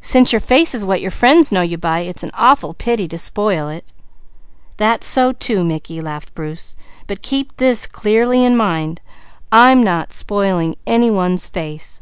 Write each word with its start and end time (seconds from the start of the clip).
Since 0.00 0.32
your 0.32 0.40
face 0.40 0.74
is 0.74 0.84
what 0.84 1.00
your 1.00 1.12
friends 1.12 1.52
know 1.52 1.60
you 1.60 1.78
by, 1.78 2.00
it's 2.00 2.24
an 2.24 2.32
awful 2.34 2.74
pity 2.74 3.06
to 3.06 3.16
spoil 3.16 3.68
it." 3.68 3.84
"That's 4.78 5.06
so 5.06 5.30
too, 5.30 5.62
Mickey," 5.62 6.00
laughed 6.00 6.34
Bruce, 6.34 6.74
"but 7.06 7.22
keep 7.22 7.56
this 7.56 7.86
clearly 7.86 8.38
in 8.44 8.54
your 8.54 8.58
mind. 8.58 9.00
I'm 9.52 9.84
not 9.84 10.12
spoiling 10.12 10.74
any 10.88 11.08
one's 11.08 11.46
face. 11.46 12.00